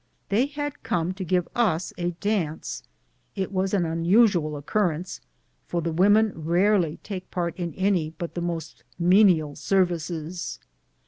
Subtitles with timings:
[0.29, 2.81] They had come to give us a dance.
[3.35, 5.21] It was an unusual occurrence,
[5.67, 10.59] for the women rarely take part in any but the most menial services.